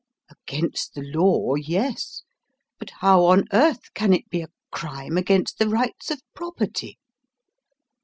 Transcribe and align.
"Against 0.31 0.95
the 0.95 1.03
law, 1.03 1.53
yes; 1.53 2.23
but 2.79 2.89
how 3.01 3.23
on 3.25 3.45
earth 3.53 3.93
can 3.93 4.13
it 4.13 4.27
be 4.31 4.41
a 4.41 4.47
crime 4.71 5.15
against 5.15 5.59
the 5.59 5.69
rights 5.69 6.09
of 6.09 6.21
property? 6.33 6.97